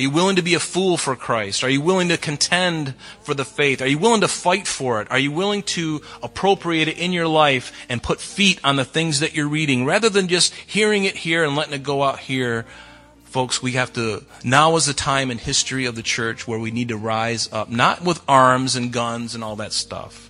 [0.00, 1.62] Are you willing to be a fool for Christ?
[1.62, 3.82] Are you willing to contend for the faith?
[3.82, 5.10] Are you willing to fight for it?
[5.10, 9.20] Are you willing to appropriate it in your life and put feet on the things
[9.20, 12.64] that you're reading rather than just hearing it here and letting it go out here?
[13.24, 16.70] Folks, we have to, now is the time in history of the church where we
[16.70, 20.29] need to rise up, not with arms and guns and all that stuff.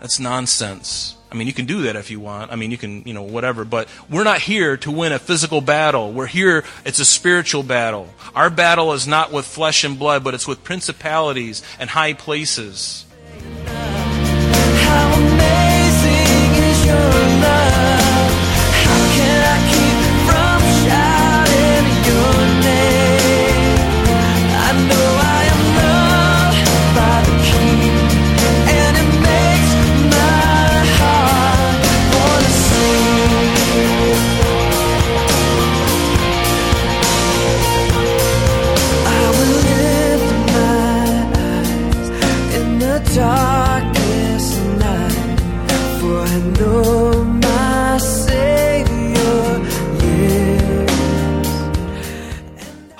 [0.00, 1.16] That's nonsense.
[1.30, 2.50] I mean, you can do that if you want.
[2.50, 3.64] I mean, you can, you know, whatever.
[3.64, 6.12] But we're not here to win a physical battle.
[6.12, 8.08] We're here, it's a spiritual battle.
[8.34, 13.06] Our battle is not with flesh and blood, but it's with principalities and high places.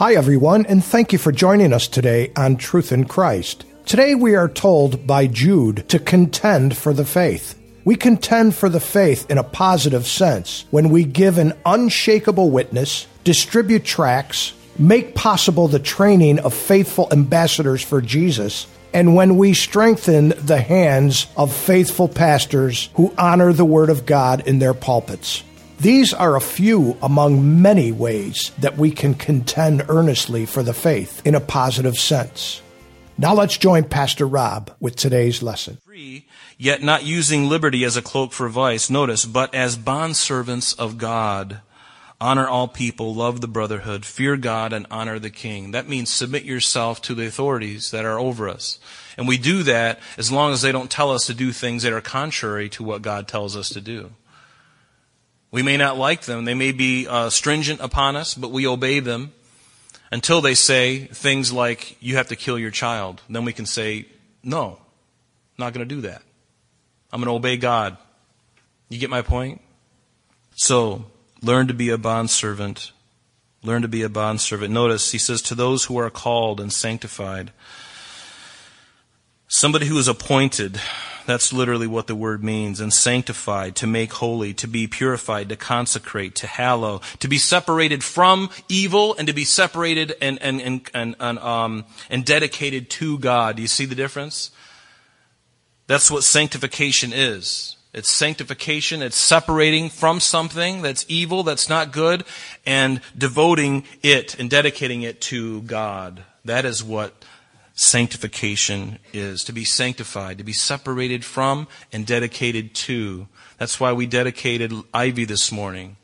[0.00, 3.66] Hi, everyone, and thank you for joining us today on Truth in Christ.
[3.84, 7.60] Today we are told by Jude to contend for the faith.
[7.84, 13.08] We contend for the faith in a positive sense when we give an unshakable witness,
[13.24, 20.30] distribute tracts, make possible the training of faithful ambassadors for Jesus, and when we strengthen
[20.30, 25.42] the hands of faithful pastors who honor the Word of God in their pulpits.
[25.80, 31.22] These are a few among many ways that we can contend earnestly for the faith
[31.24, 32.60] in a positive sense.
[33.16, 35.78] Now let's join Pastor Rob with today's lesson.
[35.86, 36.26] Free,
[36.58, 38.90] yet not using liberty as a cloak for vice.
[38.90, 41.62] Notice, but as bondservants of God.
[42.20, 45.70] Honor all people, love the brotherhood, fear God, and honor the king.
[45.70, 48.78] That means submit yourself to the authorities that are over us.
[49.16, 51.94] And we do that as long as they don't tell us to do things that
[51.94, 54.10] are contrary to what God tells us to do.
[55.50, 56.44] We may not like them.
[56.44, 59.32] They may be uh, stringent upon us, but we obey them
[60.12, 63.20] until they say things like, you have to kill your child.
[63.28, 64.06] Then we can say,
[64.42, 64.78] no, I'm
[65.58, 66.22] not going to do that.
[67.12, 67.96] I'm going to obey God.
[68.88, 69.60] You get my point?
[70.54, 71.06] So,
[71.42, 72.92] learn to be a bondservant.
[73.62, 74.72] Learn to be a bondservant.
[74.72, 77.52] Notice, he says, to those who are called and sanctified.
[79.48, 80.80] Somebody who is appointed
[81.26, 82.80] that's literally what the word means.
[82.80, 88.02] And sanctified, to make holy, to be purified, to consecrate, to hallow, to be separated
[88.04, 93.18] from evil and to be separated and, and, and, and, and, um, and dedicated to
[93.18, 93.56] God.
[93.56, 94.50] Do you see the difference?
[95.86, 97.76] That's what sanctification is.
[97.92, 99.02] It's sanctification.
[99.02, 102.24] It's separating from something that's evil, that's not good,
[102.64, 106.22] and devoting it and dedicating it to God.
[106.44, 107.12] That is what
[107.80, 113.26] sanctification is to be sanctified, to be separated from and dedicated to.
[113.56, 115.96] That's why we dedicated Ivy this morning.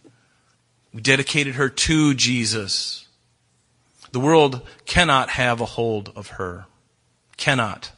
[0.95, 3.07] We dedicated her to Jesus.
[4.13, 6.65] The world cannot have a hold of her.
[7.37, 7.93] Cannot.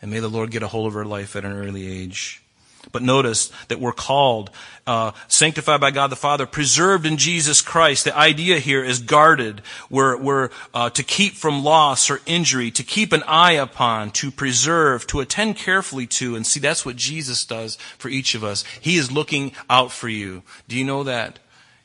[0.00, 2.41] And may the Lord get a hold of her life at an early age.
[2.90, 4.50] But notice that we're called,
[4.86, 8.04] uh, sanctified by God the Father, preserved in Jesus Christ.
[8.04, 9.62] The idea here is guarded.
[9.88, 14.30] We're, we're uh, to keep from loss or injury, to keep an eye upon, to
[14.30, 16.34] preserve, to attend carefully to.
[16.34, 18.64] And see, that's what Jesus does for each of us.
[18.80, 20.42] He is looking out for you.
[20.66, 21.38] Do you know that?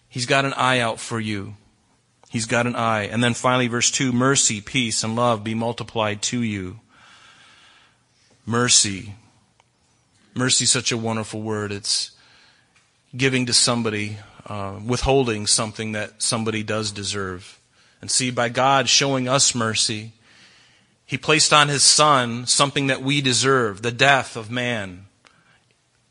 [0.09, 1.53] He's got an eye out for you.
[2.29, 3.03] He's got an eye.
[3.03, 6.79] And then finally, verse 2 mercy, peace, and love be multiplied to you.
[8.45, 9.13] Mercy.
[10.37, 11.71] Mercy is such a wonderful word.
[11.71, 12.11] It's
[13.15, 17.59] giving to somebody, uh, withholding something that somebody does deserve.
[18.01, 20.11] And see, by God showing us mercy,
[21.07, 25.07] He placed on His Son something that we deserve the death of man.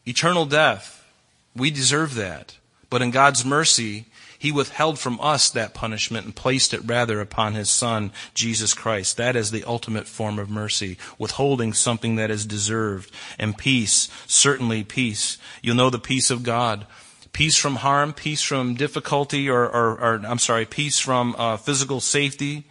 [0.05, 1.07] Eternal death.
[1.55, 2.57] We deserve that.
[2.91, 4.07] But in God's mercy,
[4.39, 9.17] he withheld from us that punishment and placed it rather upon his Son, Jesus Christ.
[9.17, 13.11] That is the ultimate form of mercy, withholding something that is deserved.
[13.39, 15.39] And peace, certainly peace.
[15.63, 16.87] You'll know the peace of God.
[17.33, 22.01] Peace from harm, peace from difficulty, or, or, or I'm sorry, peace from uh, physical
[22.01, 22.65] safety,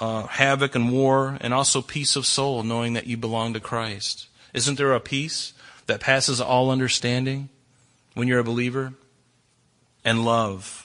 [0.00, 4.28] uh, havoc and war, and also peace of soul, knowing that you belong to Christ.
[4.54, 5.52] Isn't there a peace
[5.86, 7.50] that passes all understanding
[8.14, 8.94] when you're a believer?
[10.04, 10.84] And love.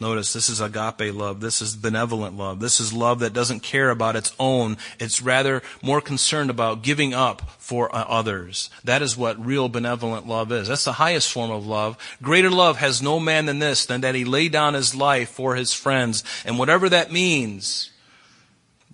[0.00, 1.40] Notice this is agape love.
[1.40, 2.58] This is benevolent love.
[2.58, 4.76] This is love that doesn't care about its own.
[4.98, 8.68] It's rather more concerned about giving up for uh, others.
[8.82, 10.66] That is what real benevolent love is.
[10.66, 11.96] That's the highest form of love.
[12.20, 15.54] Greater love has no man than this, than that he lay down his life for
[15.54, 16.24] his friends.
[16.44, 17.90] And whatever that means,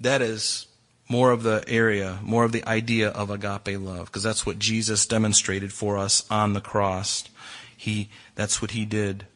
[0.01, 0.67] that is
[1.09, 5.07] more of the area, more of the idea of agape love, because that's what Jesus
[5.07, 7.25] demonstrated for us on the cross.
[7.75, 9.27] He, that's what he did.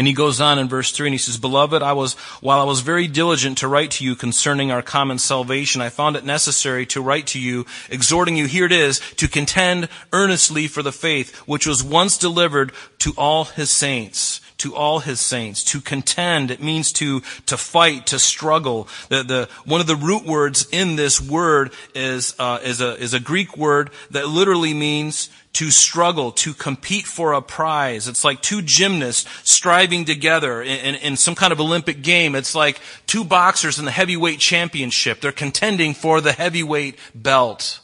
[0.00, 2.64] And he goes on in verse 3 and he says, Beloved, I was, while I
[2.64, 6.86] was very diligent to write to you concerning our common salvation, I found it necessary
[6.86, 11.36] to write to you, exhorting you, here it is, to contend earnestly for the faith
[11.40, 14.39] which was once delivered to all his saints.
[14.60, 15.64] To all his saints.
[15.64, 18.88] To contend, it means to, to fight, to struggle.
[19.08, 23.14] The, the, one of the root words in this word is, uh, is a, is
[23.14, 28.06] a Greek word that literally means to struggle, to compete for a prize.
[28.06, 32.34] It's like two gymnasts striving together in, in, in, some kind of Olympic game.
[32.34, 35.20] It's like two boxers in the heavyweight championship.
[35.20, 37.80] They're contending for the heavyweight belt.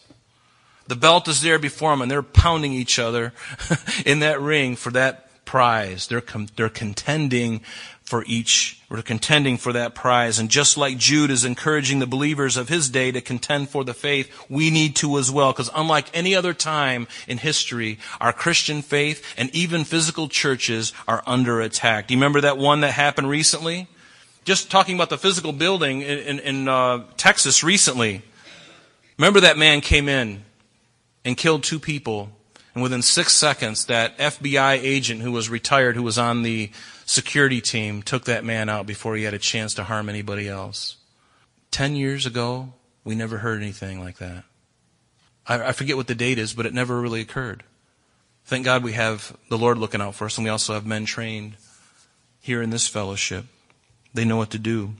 [0.86, 3.32] The belt is there before them and they're pounding each other
[4.06, 6.06] in that ring for that prize.
[6.08, 7.62] They're, com- they're contending
[8.02, 10.38] for each, we're contending for that prize.
[10.38, 13.94] And just like Jude is encouraging the believers of his day to contend for the
[13.94, 15.52] faith, we need to as well.
[15.52, 21.22] Because unlike any other time in history, our Christian faith and even physical churches are
[21.26, 22.06] under attack.
[22.06, 23.88] Do you remember that one that happened recently?
[24.44, 28.22] Just talking about the physical building in, in, in uh, Texas recently.
[29.18, 30.44] Remember that man came in
[31.24, 32.30] and killed two people.
[32.76, 36.70] And within six seconds, that FBI agent who was retired, who was on the
[37.06, 40.96] security team took that man out before he had a chance to harm anybody else.
[41.70, 44.44] Ten years ago, we never heard anything like that.
[45.46, 47.62] I, I forget what the date is, but it never really occurred.
[48.44, 51.06] Thank God we have the Lord looking out for us, and we also have men
[51.06, 51.56] trained
[52.42, 53.46] here in this fellowship.
[54.12, 54.96] They know what to do.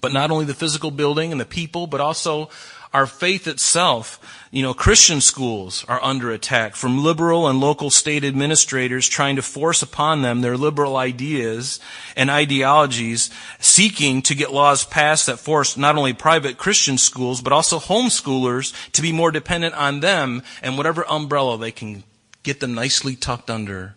[0.00, 2.48] But not only the physical building and the people, but also
[2.92, 4.18] our faith itself,
[4.50, 9.42] you know, Christian schools are under attack from liberal and local state administrators trying to
[9.42, 11.80] force upon them their liberal ideas
[12.16, 17.52] and ideologies, seeking to get laws passed that force not only private Christian schools, but
[17.52, 22.04] also homeschoolers to be more dependent on them and whatever umbrella they can
[22.42, 23.94] get them nicely tucked under.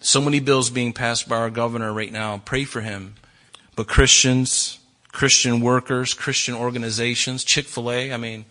[0.00, 2.40] So many bills being passed by our governor right now.
[2.44, 3.14] Pray for him.
[3.76, 4.78] But Christians,
[5.12, 8.12] Christian workers, Christian organizations, Chick fil A.
[8.12, 8.46] I mean,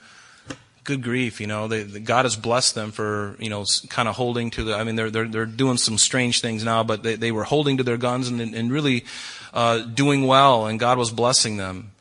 [0.84, 4.50] good grief, you know, they, God has blessed them for, you know, kind of holding
[4.52, 7.32] to the, I mean, they're, they're, they're doing some strange things now, but they, they
[7.32, 9.06] were holding to their guns and, and really
[9.54, 11.92] uh, doing well, and God was blessing them,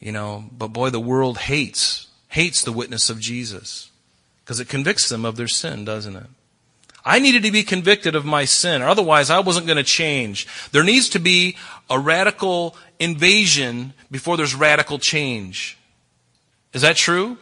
[0.00, 0.44] you know.
[0.56, 3.90] But boy, the world hates, hates the witness of Jesus
[4.44, 6.26] because it convicts them of their sin, doesn't it?
[7.06, 10.46] I needed to be convicted of my sin, or otherwise I wasn't going to change.
[10.72, 11.56] There needs to be
[11.90, 15.78] a radical invasion before there's radical change.
[16.72, 17.38] Is that true?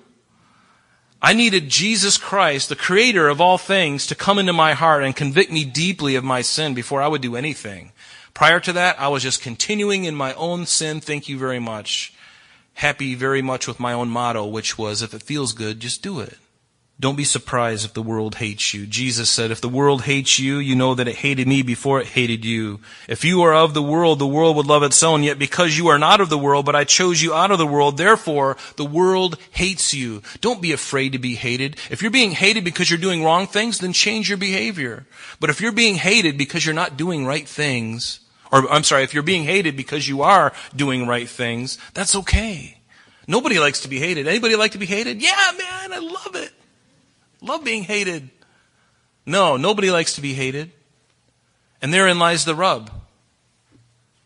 [1.21, 5.15] I needed Jesus Christ, the creator of all things, to come into my heart and
[5.15, 7.93] convict me deeply of my sin before I would do anything.
[8.35, 11.01] Prior to that, I was just continuing in my own sin.
[11.01, 12.13] Thank you very much.
[12.75, 16.19] Happy very much with my own motto, which was, if it feels good, just do
[16.19, 16.39] it.
[17.03, 18.87] Don't be surprised if the world hates you.
[18.87, 22.07] Jesus said, if the world hates you, you know that it hated me before it
[22.07, 22.79] hated you.
[23.09, 25.25] If you are of the world, the world would love its own.
[25.25, 27.67] Yet because you are not of the world, but I chose you out of the
[27.67, 30.23] world, therefore the world hates you.
[30.41, 31.77] Don't be afraid to be hated.
[31.91, 35.05] If you're being hated because you're doing wrong things, then change your behavior.
[35.41, 38.21] But if you're being hated because you're not doing right things,
[38.53, 42.79] or I'm sorry, if you're being hated because you are doing right things, that's okay.
[43.27, 44.29] Nobody likes to be hated.
[44.29, 45.21] Anybody like to be hated?
[45.21, 46.53] Yeah, man, I love it.
[47.43, 48.31] Love being hated.
[49.27, 50.71] No, nobody likes to be hated.
[51.83, 52.91] And therein lies the rub.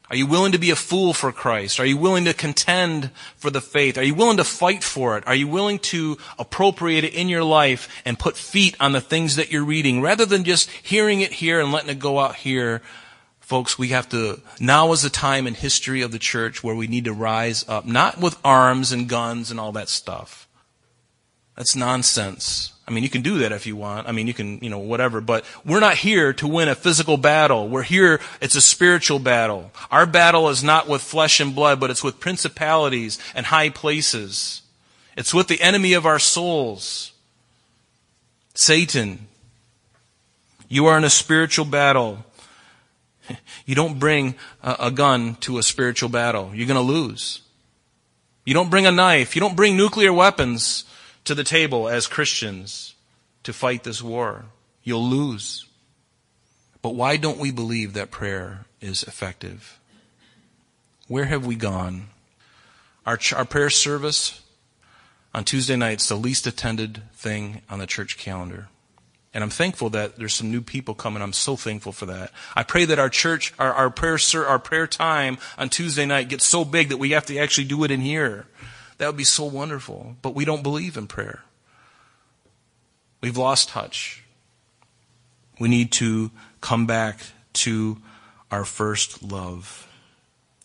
[0.09, 1.81] Are you willing to be a fool for Christ?
[1.81, 3.99] Are you willing to contend for the faith?
[3.99, 5.27] Are you willing to fight for it?
[5.27, 9.35] Are you willing to appropriate it in your life and put feet on the things
[9.35, 12.83] that you're reading rather than just hearing it here and letting it go out here?
[13.41, 16.87] Folks, we have to, now is the time in history of the church where we
[16.87, 20.46] need to rise up, not with arms and guns and all that stuff.
[21.57, 22.73] That's nonsense.
[22.89, 24.09] I mean, you can do that if you want.
[24.09, 27.17] I mean, you can, you know, whatever, but we're not here to win a physical
[27.17, 27.69] battle.
[27.69, 29.73] We're here, it's a spiritual battle.
[29.91, 34.63] Our battle is not with flesh and blood, but it's with principalities and high places.
[35.17, 37.13] It's with the enemy of our souls,
[38.55, 39.27] Satan.
[40.69, 42.25] You are in a spiritual battle.
[43.67, 46.53] You don't bring a, gun to a spiritual battle.
[46.55, 47.41] You're going to lose.
[48.45, 49.35] You don't bring a knife.
[49.35, 50.85] You don't bring nuclear weapons
[51.27, 52.95] to the table as Christians
[53.43, 54.47] to fight this war.
[54.83, 55.67] You'll lose.
[56.83, 59.79] But why don't we believe that prayer is effective?
[61.09, 62.09] Where have we gone?
[63.05, 64.43] Our, our prayer service
[65.35, 68.69] on Tuesday nights, the least attended thing on the church calendar.
[69.35, 71.23] And I'm thankful that there's some new people coming.
[71.23, 72.31] I'm so thankful for that.
[72.55, 76.47] I pray that our church, our, our prayer, our prayer time on Tuesday night gets
[76.47, 78.47] so big that we have to actually do it in here.
[78.99, 80.17] That would be so wonderful.
[80.23, 81.43] But we don't believe in prayer.
[83.21, 84.25] We've lost touch.
[85.59, 87.21] We need to come back
[87.55, 87.99] to
[88.51, 89.87] our first love.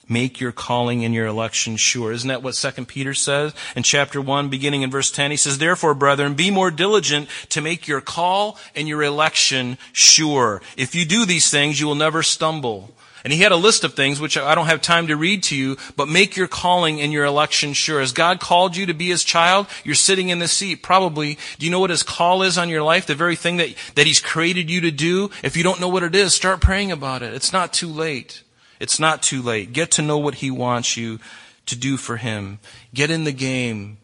[0.09, 2.11] Make your calling and your election sure.
[2.11, 5.31] Isn't that what 2 Peter says in chapter 1, beginning in verse 10?
[5.31, 10.61] He says, Therefore, brethren, be more diligent to make your call and your election sure.
[10.75, 12.93] If you do these things, you will never stumble.
[13.23, 15.55] And he had a list of things which I don't have time to read to
[15.55, 18.01] you, but make your calling and your election sure.
[18.01, 20.81] As God called you to be his child, you're sitting in the seat.
[20.81, 23.05] Probably, do you know what his call is on your life?
[23.05, 25.29] The very thing that, that he's created you to do?
[25.43, 27.33] If you don't know what it is, start praying about it.
[27.33, 28.43] It's not too late.
[28.79, 29.73] It's not too late.
[29.73, 31.19] Get to know what he wants you
[31.67, 32.59] to do for him.
[32.93, 33.99] Get in the game.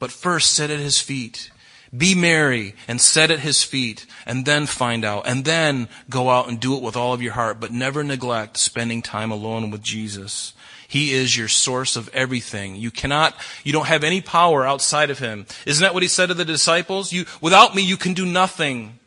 [0.00, 1.50] But first, sit at his feet.
[1.96, 6.48] Be merry and set at his feet and then find out and then go out
[6.48, 9.82] and do it with all of your heart, but never neglect spending time alone with
[9.82, 10.52] Jesus.
[10.88, 12.76] He is your source of everything.
[12.76, 13.34] You cannot,
[13.64, 15.46] you don't have any power outside of him.
[15.64, 17.12] Isn't that what he said to the disciples?
[17.12, 18.98] You, without me, you can do nothing.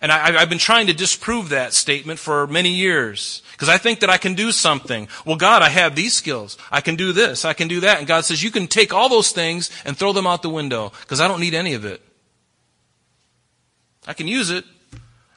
[0.00, 3.42] And I, have been trying to disprove that statement for many years.
[3.52, 5.08] Because I think that I can do something.
[5.24, 6.56] Well, God, I have these skills.
[6.70, 7.44] I can do this.
[7.44, 7.98] I can do that.
[7.98, 10.92] And God says, you can take all those things and throw them out the window.
[11.00, 12.00] Because I don't need any of it.
[14.08, 14.64] I can use it.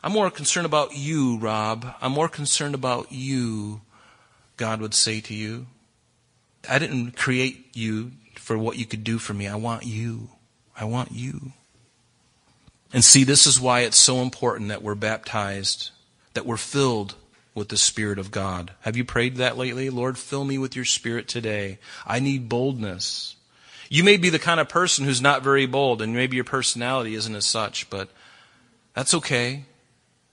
[0.01, 1.85] I'm more concerned about you, Rob.
[2.01, 3.81] I'm more concerned about you,
[4.55, 5.67] God would say to you.
[6.67, 9.47] I didn't create you for what you could do for me.
[9.47, 10.29] I want you.
[10.75, 11.51] I want you.
[12.93, 15.91] And see, this is why it's so important that we're baptized,
[16.33, 17.15] that we're filled
[17.53, 18.71] with the Spirit of God.
[18.81, 19.89] Have you prayed that lately?
[19.89, 21.77] Lord, fill me with your Spirit today.
[22.07, 23.35] I need boldness.
[23.89, 27.15] You may be the kind of person who's not very bold, and maybe your personality
[27.15, 28.09] isn't as such, but
[28.93, 29.65] that's okay.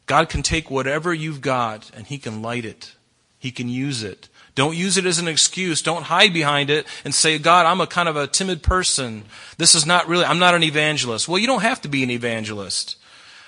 [0.06, 2.94] God can take whatever you've got and He can light it.
[3.38, 4.28] He can use it.
[4.54, 5.82] Don't use it as an excuse.
[5.82, 9.24] Don't hide behind it and say, God, I'm a kind of a timid person.
[9.56, 11.28] This is not really, I'm not an evangelist.
[11.28, 12.96] Well, you don't have to be an evangelist.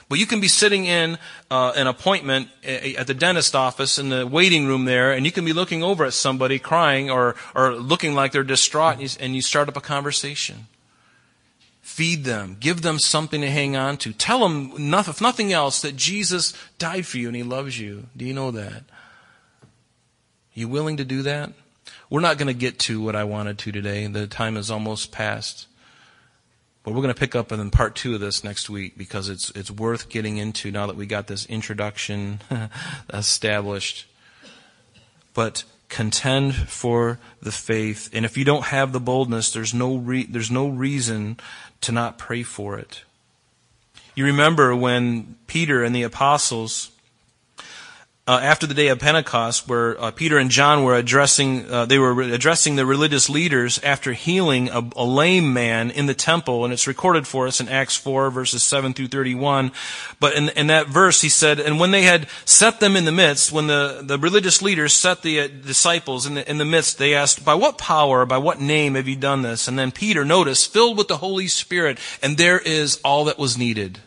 [0.09, 1.19] But you can be sitting in
[1.51, 5.45] uh, an appointment at the dentist office in the waiting room there, and you can
[5.45, 9.37] be looking over at somebody crying or, or looking like they're distraught, and you, and
[9.37, 10.67] you start up a conversation.
[12.01, 12.57] Feed them.
[12.59, 14.15] Give them something to hang on to.
[14.15, 18.07] Tell them, if nothing else, that Jesus died for you and He loves you.
[18.17, 18.85] Do you know that?
[20.55, 21.53] You willing to do that?
[22.09, 24.07] We're not going to get to what I wanted to today.
[24.07, 25.67] The time is almost past.
[26.85, 29.51] But we're going to pick up in part two of this next week because it's,
[29.51, 32.41] it's worth getting into now that we got this introduction
[33.13, 34.07] established.
[35.35, 38.09] But contend for the faith.
[38.15, 41.39] And if you don't have the boldness, there's no, re- there's no reason
[41.83, 43.03] to not pray for it.
[44.15, 46.91] You remember when Peter and the apostles
[48.27, 51.99] uh, after the day of Pentecost, where uh, Peter and John were addressing, uh, they
[51.99, 56.73] were addressing the religious leaders after healing a, a, lame man in the temple, and
[56.73, 59.73] it's recorded for us in Acts 4, verses 7 through 31.
[60.21, 63.11] But in, in that verse, he said, And when they had set them in the
[63.11, 66.99] midst, when the, the religious leaders set the uh, disciples in the, in the midst,
[66.99, 69.67] they asked, By what power, by what name have you done this?
[69.67, 73.59] And then Peter, notice, filled with the Holy Spirit, and there is all that was
[73.59, 73.99] needed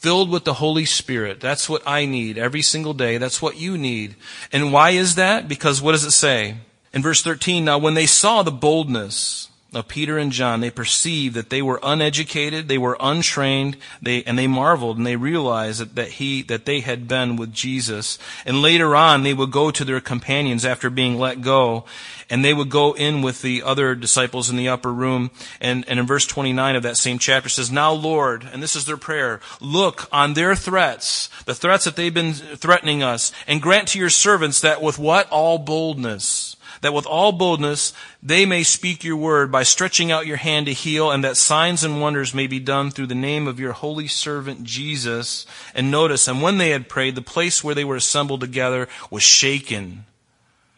[0.00, 1.40] filled with the Holy Spirit.
[1.40, 3.18] That's what I need every single day.
[3.18, 4.16] That's what you need.
[4.50, 5.46] And why is that?
[5.46, 6.56] Because what does it say?
[6.94, 11.36] In verse 13, now when they saw the boldness of Peter and John, they perceived
[11.36, 15.94] that they were uneducated, they were untrained, they, and they marveled and they realized that,
[15.94, 18.18] that he, that they had been with Jesus.
[18.44, 21.84] And later on, they would go to their companions after being let go,
[22.28, 25.30] and they would go in with the other disciples in the upper room.
[25.60, 28.86] And, and in verse 29 of that same chapter says, Now Lord, and this is
[28.86, 33.88] their prayer, look on their threats, the threats that they've been threatening us, and grant
[33.88, 35.30] to your servants that with what?
[35.30, 40.36] All boldness that with all boldness they may speak your word by stretching out your
[40.36, 43.60] hand to heal, and that signs and wonders may be done through the name of
[43.60, 45.46] your holy servant Jesus.
[45.74, 49.22] And notice, and when they had prayed, the place where they were assembled together was
[49.22, 50.04] shaken,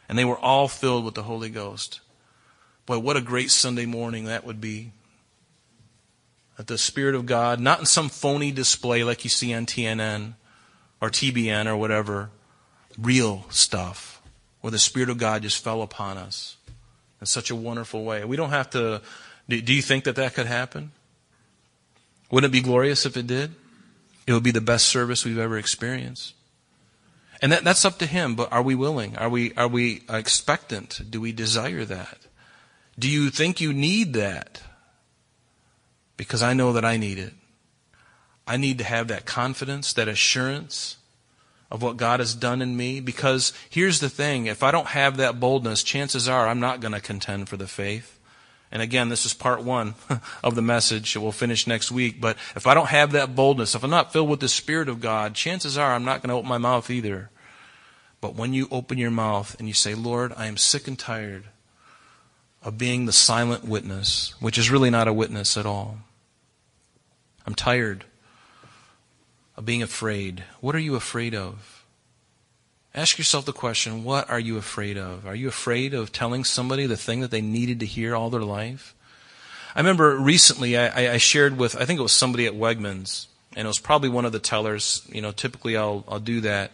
[0.09, 2.01] and they were all filled with the Holy Ghost.
[2.87, 4.93] Boy, what a great Sunday morning that would be.
[6.57, 10.35] That the Spirit of God, not in some phony display like you see on TNN
[11.01, 12.31] or TBN or whatever,
[12.99, 14.22] real stuff
[14.63, 16.57] where the Spirit of God just fell upon us.
[17.21, 18.25] in such a wonderful way.
[18.25, 19.03] We don't have to.
[19.49, 20.93] Do you think that that could happen?
[22.31, 23.53] Wouldn't it be glorious if it did?
[24.27, 26.35] It would be the best service we've ever experienced.
[27.43, 29.19] And that, that's up to him, but are we willing?
[29.19, 31.03] Are we, are we expectant?
[31.11, 32.19] Do we desire that?
[32.99, 34.63] Do you think you need that?
[36.17, 37.33] Because I know that I need it.
[38.47, 40.97] I need to have that confidence, that assurance
[41.73, 43.01] of what God has done in me.
[43.01, 46.93] Because here's the thing if I don't have that boldness, chances are I'm not going
[46.93, 48.21] to contend for the faith.
[48.71, 49.95] And again, this is part one
[50.45, 51.17] of the message.
[51.17, 52.21] We'll finish next week.
[52.21, 55.01] But if I don't have that boldness, if I'm not filled with the Spirit of
[55.01, 57.31] God, chances are I'm not going to open my mouth either.
[58.21, 61.45] But when you open your mouth and you say, Lord, I am sick and tired
[62.63, 65.99] of being the silent witness, which is really not a witness at all.
[67.47, 68.05] I'm tired
[69.57, 70.45] of being afraid.
[70.61, 71.85] What are you afraid of?
[72.95, 75.27] Ask yourself the question what are you afraid of?
[75.27, 78.43] Are you afraid of telling somebody the thing that they needed to hear all their
[78.43, 78.95] life?
[79.75, 83.65] I remember recently I, I shared with, I think it was somebody at Wegmans, and
[83.65, 85.07] it was probably one of the tellers.
[85.11, 86.73] You know, typically I'll, I'll do that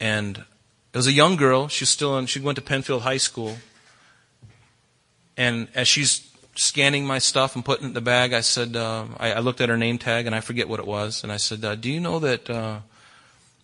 [0.00, 1.68] and it was a young girl.
[1.68, 3.56] She's still in, she went to Penfield High School.
[5.36, 6.25] And as she's
[6.56, 9.60] scanning my stuff and putting it in the bag, I said, uh, I, I, looked
[9.60, 11.22] at her name tag and I forget what it was.
[11.22, 12.80] And I said, uh, Do you know that uh,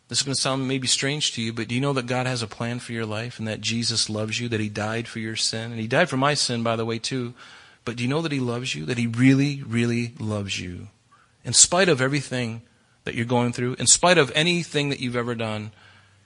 [0.08, 2.26] this is going to sound maybe strange to you, but do you know that God
[2.26, 5.18] has a plan for your life and that Jesus loves you, that He died for
[5.18, 5.72] your sin?
[5.72, 7.34] And He died for my sin, by the way, too.
[7.84, 8.84] But do you know that He loves you?
[8.84, 10.88] That He really, really loves you?
[11.44, 12.62] In spite of everything
[13.04, 15.72] that you're going through, in spite of anything that you've ever done,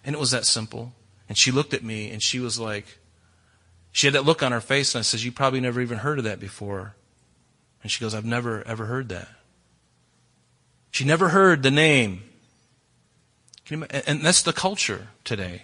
[0.04, 0.92] and it was that simple.
[1.28, 2.99] And she looked at me and she was like,
[3.97, 6.19] she had that look on her face, and I says, You probably never even heard
[6.19, 6.95] of that before.
[7.83, 9.26] And she goes, I've never, ever heard that.
[10.91, 12.23] She never heard the name.
[13.71, 15.62] And that's the culture today.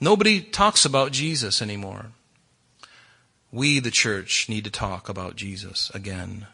[0.00, 2.06] Nobody talks about Jesus anymore.
[3.52, 6.48] We, the church, need to talk about Jesus again.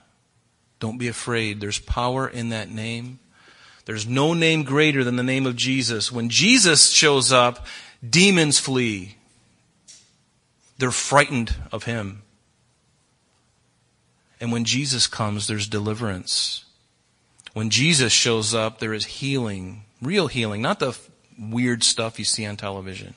[0.80, 1.62] Don't be afraid.
[1.62, 3.20] There's power in that name.
[3.86, 6.12] There's no name greater than the name of Jesus.
[6.12, 7.64] When Jesus shows up,
[8.06, 9.14] demons flee.
[10.78, 12.22] They're frightened of him.
[14.40, 16.64] And when Jesus comes, there's deliverance.
[17.52, 20.96] When Jesus shows up, there is healing, real healing, not the
[21.38, 23.14] weird stuff you see on television.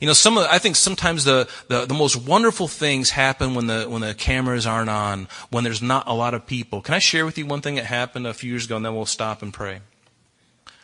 [0.00, 3.66] You know, some of, I think sometimes the, the, the, most wonderful things happen when
[3.66, 6.82] the, when the cameras aren't on, when there's not a lot of people.
[6.82, 8.94] Can I share with you one thing that happened a few years ago and then
[8.94, 9.80] we'll stop and pray?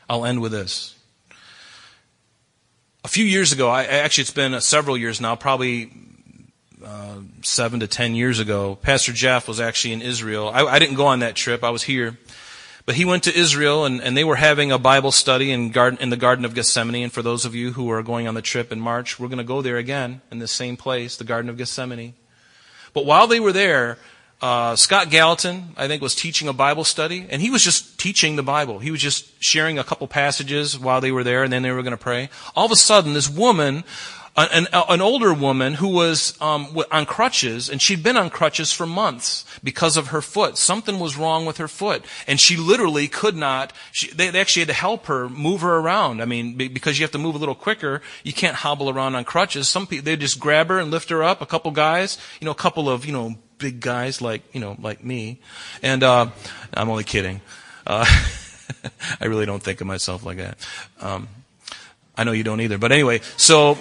[0.09, 0.95] I'll end with this.
[3.05, 5.91] A few years ago, I, actually it's been several years now, probably
[6.85, 10.49] uh, seven to ten years ago, Pastor Jeff was actually in Israel.
[10.49, 12.17] I, I didn't go on that trip, I was here.
[12.87, 16.01] But he went to Israel and, and they were having a Bible study in, garden,
[16.01, 17.05] in the Garden of Gethsemane.
[17.05, 19.39] And for those of you who are going on the trip in March, we're going
[19.39, 22.15] to go there again in the same place, the Garden of Gethsemane.
[22.93, 23.99] But while they were there,
[24.43, 28.37] uh, Scott Gallatin, I think, was teaching a Bible study, and he was just teaching
[28.37, 28.81] the Bible.
[28.81, 31.83] He was just sharing a couple passages while they were there, and then they were
[31.83, 32.29] going to pray.
[32.57, 33.85] All of a sudden, this woman
[34.35, 38.87] an, an older woman who was um, on crutches, and she'd been on crutches for
[38.87, 40.57] months because of her foot.
[40.57, 43.75] Something was wrong with her foot, and she literally could not.
[43.93, 46.23] She, they, they, actually had to help her move her around.
[46.23, 49.25] I mean, because you have to move a little quicker, you can't hobble around on
[49.25, 49.69] crutches.
[49.69, 51.43] Some people they just grab her and lift her up.
[51.43, 54.77] A couple guys, you know, a couple of you know big guys like you know
[54.79, 55.41] like me,
[55.83, 56.27] and uh,
[56.75, 57.41] I'm only kidding.
[57.87, 58.05] Uh,
[59.21, 60.59] I really don't think of myself like that.
[61.01, 61.29] Um,
[62.17, 62.79] I know you don't either.
[62.79, 63.79] But anyway, so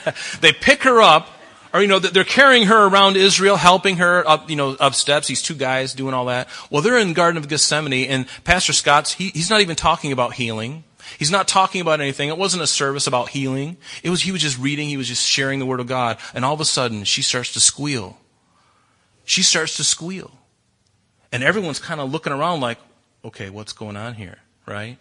[0.40, 1.28] they pick her up,
[1.72, 5.28] or, you know, they're carrying her around Israel, helping her up, you know, up steps.
[5.28, 6.48] These two guys doing all that.
[6.70, 10.34] Well, they're in Garden of Gethsemane, and Pastor Scott's, he, he's not even talking about
[10.34, 10.84] healing.
[11.18, 12.28] He's not talking about anything.
[12.28, 13.76] It wasn't a service about healing.
[14.02, 16.18] It was, he was just reading, he was just sharing the Word of God.
[16.34, 18.18] And all of a sudden, she starts to squeal.
[19.24, 20.30] She starts to squeal.
[21.30, 22.78] And everyone's kind of looking around like,
[23.24, 24.98] okay, what's going on here, right?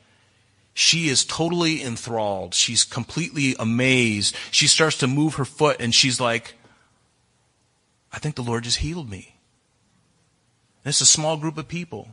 [0.74, 2.54] she is totally enthralled.
[2.54, 4.36] She's completely amazed.
[4.52, 6.56] She starts to move her foot and she's like,
[8.12, 9.36] I think the Lord just healed me.
[10.84, 12.10] And it's a small group of people.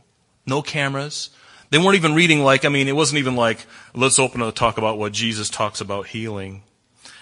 [0.46, 1.30] No cameras.
[1.70, 4.78] They weren't even reading like, I mean, it wasn't even like, let's open to talk
[4.78, 6.62] about what Jesus talks about healing.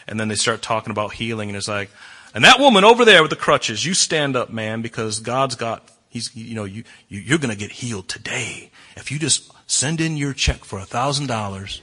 [0.06, 1.90] And then they start talking about healing and it's like,
[2.35, 5.88] and that woman over there with the crutches, you stand up, man, because God's got,
[6.11, 8.70] he's, you know, you, you you're going to get healed today.
[8.94, 11.82] If you just send in your check for a thousand dollars.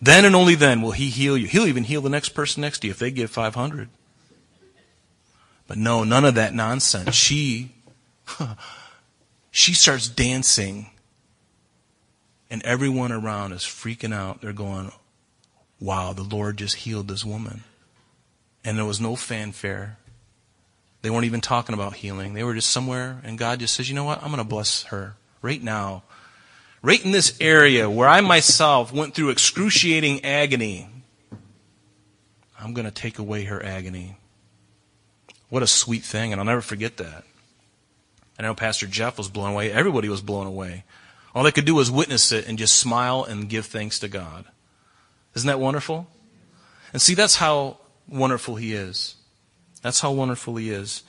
[0.00, 1.46] Then and only then will he heal you.
[1.46, 3.88] He'll even heal the next person next to you if they give 500.
[5.66, 7.14] But no, none of that nonsense.
[7.14, 7.72] She,
[9.52, 10.90] she starts dancing
[12.50, 14.40] and everyone around is freaking out.
[14.40, 14.90] They're going,
[15.78, 17.62] wow, the Lord just healed this woman.
[18.64, 19.98] And there was no fanfare.
[21.02, 22.32] They weren't even talking about healing.
[22.32, 24.22] They were just somewhere, and God just says, you know what?
[24.22, 26.02] I'm going to bless her right now.
[26.80, 30.88] Right in this area where I myself went through excruciating agony,
[32.58, 34.16] I'm going to take away her agony.
[35.48, 37.24] What a sweet thing, and I'll never forget that.
[38.38, 39.70] I know Pastor Jeff was blown away.
[39.70, 40.84] Everybody was blown away.
[41.34, 44.44] All they could do was witness it and just smile and give thanks to God.
[45.34, 46.06] Isn't that wonderful?
[46.92, 49.14] And see, that's how wonderful He is.
[49.80, 51.02] That's how wonderful He is.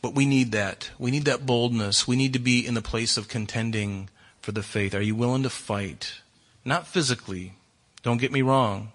[0.00, 0.90] But we need that.
[0.98, 2.08] We need that boldness.
[2.08, 4.08] We need to be in the place of contending
[4.40, 4.94] for the faith.
[4.94, 6.20] Are you willing to fight?
[6.64, 7.54] Not physically.
[8.02, 8.92] Don't get me wrong.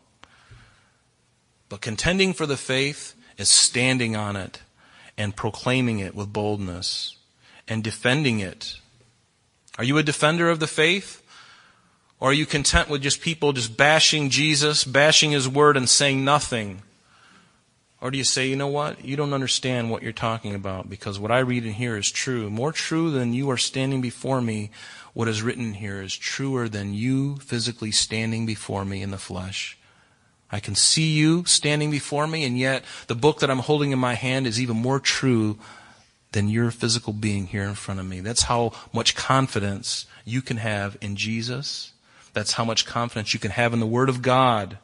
[1.69, 4.61] But contending for the faith is standing on it
[5.17, 7.16] and proclaiming it with boldness
[7.67, 8.77] and defending it.
[9.77, 11.23] Are you a defender of the faith?
[12.19, 16.25] Or are you content with just people just bashing Jesus, bashing His Word, and saying
[16.25, 16.81] nothing?
[18.01, 19.03] Or do you say, you know what?
[19.05, 22.49] You don't understand what you're talking about because what I read in here is true.
[22.49, 24.71] More true than you are standing before me.
[25.13, 29.77] What is written here is truer than you physically standing before me in the flesh.
[30.51, 33.99] I can see you standing before me, and yet the book that I'm holding in
[33.99, 35.57] my hand is even more true
[36.31, 38.19] than your physical being here in front of me.
[38.19, 41.93] That's how much confidence you can have in Jesus
[42.37, 44.77] that's how much confidence you can have in the Word of God.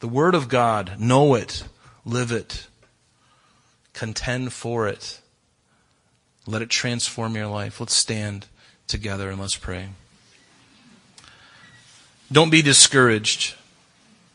[0.00, 0.98] The Word of God.
[0.98, 1.62] Know it.
[2.04, 2.66] Live it.
[3.92, 5.20] Contend for it.
[6.48, 7.78] Let it transform your life.
[7.78, 8.46] Let's stand
[8.88, 9.90] together and let's pray.
[12.32, 13.54] Don't be discouraged.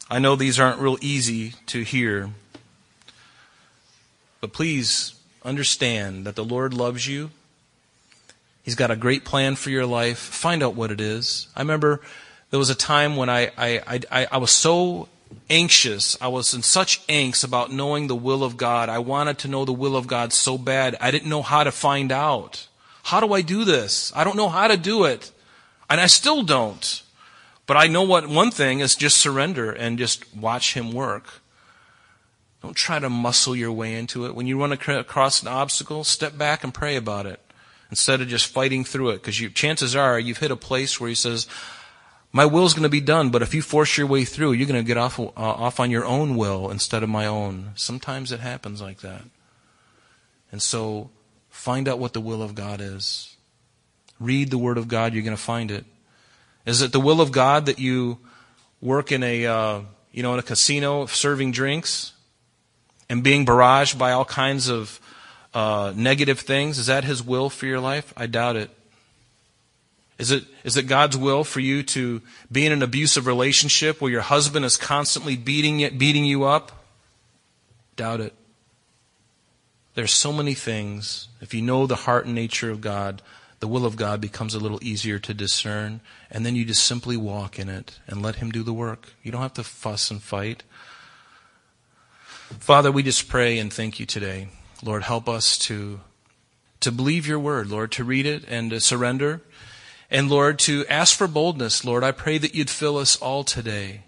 [0.10, 2.30] I know these aren't real easy to hear.
[4.40, 5.19] But please
[5.50, 7.32] understand that the Lord loves you.
[8.64, 10.20] He's got a great plan for your life.
[10.20, 11.48] Find out what it is.
[11.56, 12.02] I remember
[12.52, 15.08] there was a time when I, I, I, I, was so
[15.50, 16.18] anxious.
[16.22, 18.90] I was in such angst about knowing the will of God.
[18.90, 20.96] I wanted to know the will of God so bad.
[21.02, 22.68] I didn't know how to find out.
[23.04, 24.12] How do I do this?
[24.16, 25.32] I don't know how to do it.
[25.90, 27.02] And I still don't.
[27.66, 31.42] But I know what one thing is just surrender and just watch Him work.
[32.62, 34.36] Don't try to muscle your way into it.
[34.36, 37.40] When you run across an obstacle, step back and pray about it
[37.90, 39.22] instead of just fighting through it.
[39.22, 41.48] Because chances are you've hit a place where He says,
[42.32, 44.80] my will's going to be done, but if you force your way through, you're going
[44.80, 47.72] to get off, uh, off on your own will instead of my own.
[47.76, 49.24] Sometimes it happens like that.
[50.52, 51.10] And so,
[51.50, 53.36] find out what the will of God is.
[54.20, 55.86] Read the Word of God, you're going to find it.
[56.66, 58.20] Is it the will of God that you
[58.80, 62.14] work in a, uh, you know, in a casino serving drinks
[63.10, 65.00] and being barraged by all kinds of
[65.54, 66.78] uh, negative things?
[66.78, 68.14] Is that His will for your life?
[68.16, 68.70] I doubt it.
[70.20, 74.12] Is it, is it God's will for you to be in an abusive relationship where
[74.12, 76.74] your husband is constantly beating you, beating you up?
[77.96, 78.34] Doubt it.
[79.96, 81.30] There's so many things.
[81.42, 83.22] If you know the heart and nature of God,
[83.60, 87.18] the will of God becomes a little easier to discern, and then you just simply
[87.18, 89.14] walk in it and let Him do the work.
[89.24, 90.64] You don't have to fuss and fight.
[92.58, 94.48] Father, we just pray and thank you today.
[94.84, 96.00] Lord, help us to,
[96.80, 99.42] to believe your word, Lord, to read it and to surrender
[100.12, 104.02] and Lord, to ask for boldness, Lord, I pray that you'd fill us all today.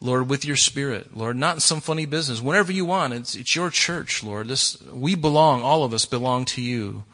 [0.00, 2.40] Lord, with your spirit, Lord, not in some funny business.
[2.40, 4.48] Whenever you want, it's, it's your church, Lord.
[4.48, 7.04] This, we belong, all of us belong to you.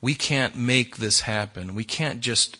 [0.00, 1.74] We can't make this happen.
[1.74, 2.58] We can't just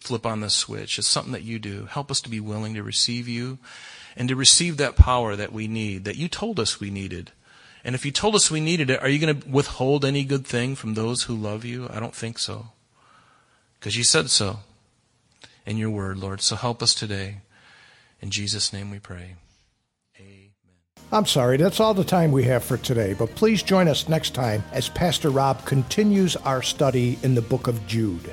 [0.00, 0.98] flip on the switch.
[0.98, 1.86] It's something that you do.
[1.86, 3.58] Help us to be willing to receive you
[4.16, 7.32] and to receive that power that we need, that you told us we needed.
[7.84, 10.46] And if you told us we needed it, are you going to withhold any good
[10.46, 11.88] thing from those who love you?
[11.90, 12.68] I don't think so.
[13.78, 14.60] Because you said so
[15.66, 16.40] in your word, Lord.
[16.40, 17.38] So help us today.
[18.20, 19.34] In Jesus' name we pray.
[20.18, 20.50] Amen.
[21.10, 24.34] I'm sorry, that's all the time we have for today, but please join us next
[24.34, 28.32] time as Pastor Rob continues our study in the book of Jude.